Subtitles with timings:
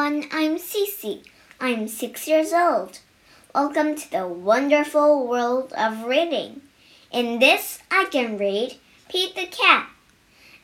[0.00, 1.22] everyone, I'm Cece.
[1.60, 3.00] I'm six years old.
[3.54, 6.62] Welcome to the wonderful world of reading.
[7.12, 8.78] In this, I can read
[9.10, 9.90] Pete the Cat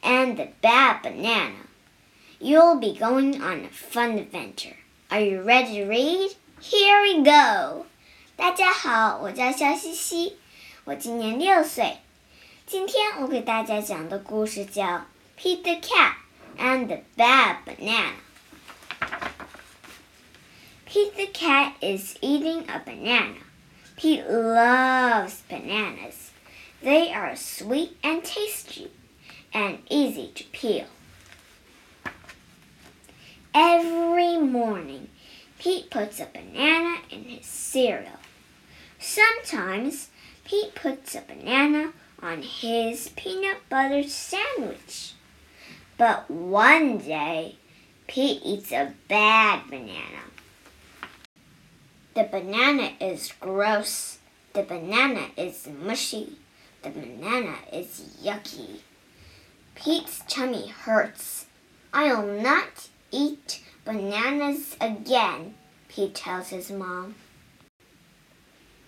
[0.02, 1.66] and the Bad Banana.
[2.40, 4.76] You'll be going on a fun adventure.
[5.10, 6.30] Are you ready to read?
[6.62, 7.84] Here we go.
[8.34, 10.38] 大家好，我叫肖西西，
[10.84, 11.98] 我今年六岁。
[12.64, 14.84] 今天我给大家讲的故事叫《
[15.38, 16.14] Pete the Cat
[16.56, 18.08] and the Bad Banana》。
[20.97, 23.35] Pete the cat is eating a banana.
[23.97, 26.31] Pete loves bananas.
[26.81, 28.89] They are sweet and tasty
[29.53, 30.87] and easy to peel.
[33.53, 35.09] Every morning,
[35.59, 38.17] Pete puts a banana in his cereal.
[38.97, 40.09] Sometimes,
[40.45, 45.13] Pete puts a banana on his peanut butter sandwich.
[45.95, 47.57] But one day,
[48.07, 50.23] Pete eats a bad banana.
[52.17, 54.17] The banana is gross.
[54.53, 56.39] The banana is mushy.
[56.81, 58.79] The banana is yucky.
[59.75, 61.45] Pete's tummy hurts.
[61.93, 65.53] I'll not eat bananas again,
[65.89, 67.13] Pete tells his mom.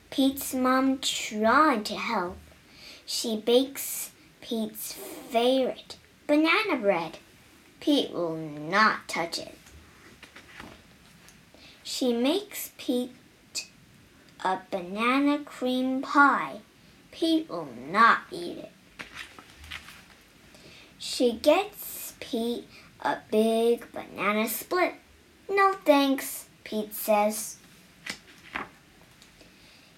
[0.10, 2.40] Pete's mom tried to help.
[3.06, 4.10] She bakes
[4.42, 7.20] Pete's favorite banana bread.
[7.80, 9.59] Pete will not touch it.
[12.00, 13.14] She makes Pete
[14.42, 16.61] a banana cream pie.
[17.11, 18.72] Pete will not eat it.
[20.97, 22.66] She gets Pete
[23.02, 24.94] a big banana split.
[25.50, 27.58] No thanks, Pete says.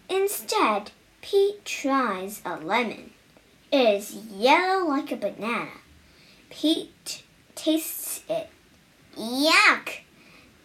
[0.09, 0.89] Instead,
[1.21, 3.11] Pete tries a lemon.
[3.71, 5.69] It is yellow like a banana.
[6.49, 7.21] Pete
[7.53, 8.49] tastes it.
[9.15, 9.99] Yuck,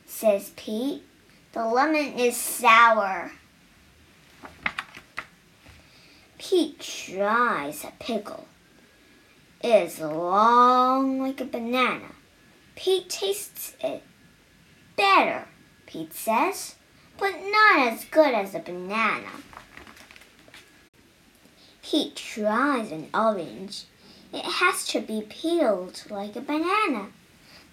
[0.06, 1.02] says Pete.
[1.56, 3.32] The lemon is sour.
[6.36, 8.46] Pete tries a pickle.
[9.62, 12.12] It is long like a banana.
[12.74, 14.02] Pete tastes it.
[14.96, 15.46] Better,
[15.86, 16.74] Pete says,
[17.16, 19.40] but not as good as a banana.
[21.82, 23.84] Pete tries an orange.
[24.30, 27.06] It has to be peeled like a banana.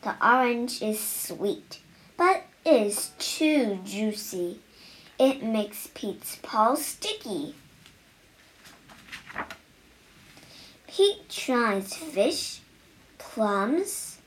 [0.03, 1.81] The orange is sweet,
[2.15, 4.59] but is too juicy.
[5.19, 7.55] It makes Pete's paws sticky.
[10.87, 12.59] Pete tries fish,
[13.17, 14.17] plums,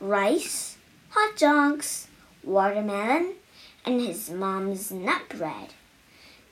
[0.00, 0.76] rice,
[1.10, 2.08] hot dogs,
[2.42, 3.34] watermelon,
[3.84, 5.74] and his mom's nut bread.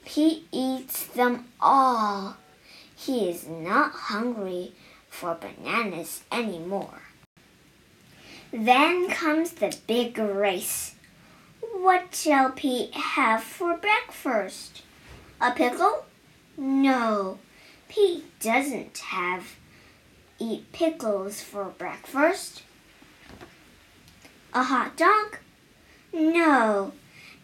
[0.05, 2.37] Pete eats them all.
[2.95, 4.73] He is not hungry
[5.09, 7.01] for bananas anymore.
[8.53, 10.94] Then comes the big race.
[11.85, 14.81] What shall Pete have for breakfast?
[15.39, 16.05] A pickle?
[16.57, 17.37] No,
[17.87, 19.55] Pete doesn't have
[20.39, 22.63] eat pickles for breakfast?
[24.51, 25.37] A hot dog?
[26.11, 26.93] No,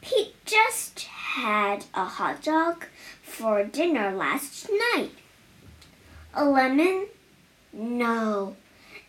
[0.01, 2.85] Pete just had a hot dog
[3.21, 5.11] for dinner last night.
[6.33, 7.05] A lemon?
[7.71, 8.55] No,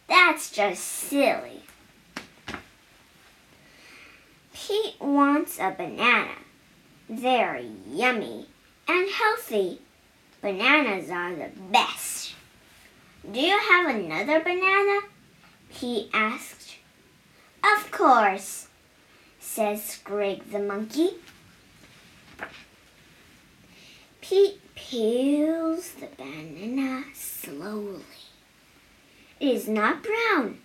[0.06, 1.62] that's just silly.
[4.66, 6.36] Pete wants a banana.
[7.08, 8.46] They're yummy
[8.86, 9.80] and healthy.
[10.40, 12.34] Bananas are the best.
[13.28, 15.00] Do you have another banana?
[15.68, 16.76] He asked.
[17.64, 18.68] Of course,
[19.40, 21.10] says Greg the monkey.
[24.20, 28.04] Pete peels the banana slowly.
[29.40, 30.58] It is not brown.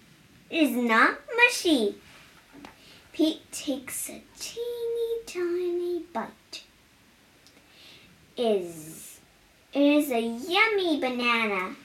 [0.52, 1.96] It is not mushy.
[3.18, 6.62] Pete takes a teeny tiny bite.
[8.38, 9.20] Is
[9.74, 11.76] it is a yummy banana.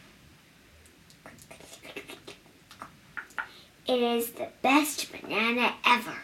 [3.86, 6.18] It is the best banana ever.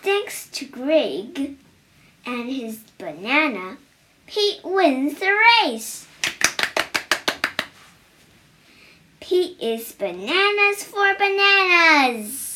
[0.00, 1.58] Thanks to Greg
[2.24, 3.76] and his banana,
[4.26, 6.06] Pete wins the race.
[9.27, 12.51] Pete is bananas for bananas.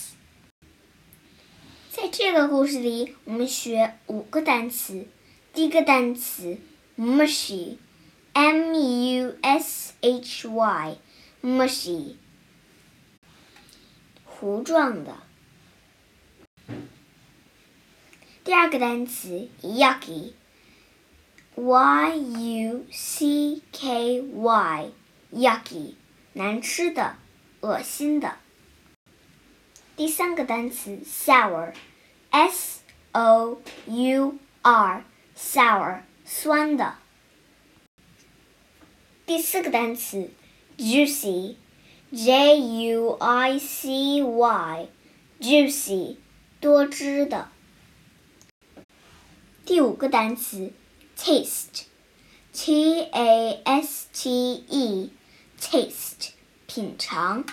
[1.89, 5.07] 在这个故事里，我们学五个单词。
[5.54, 6.60] 第一个单词
[6.95, 12.16] mushy，m u s h y，mushy，
[14.24, 15.18] 糊状的。
[18.44, 20.31] 第二个单词 yucky，y
[22.16, 25.95] u c k y，yucky，
[26.34, 27.17] 难吃的，
[27.61, 28.37] 恶心的。
[29.96, 32.81] 第三个单词 sour，s
[33.12, 36.94] o u r，sour，酸的。
[39.26, 40.31] 第四个单词
[40.79, 46.17] juicy，j u i c y，juicy，
[46.61, 47.50] 多汁的。
[49.67, 50.73] 第五个单词
[51.17, 55.12] ，taste，t a s t e
[55.70, 56.31] e，taste，
[56.67, 57.44] 品尝。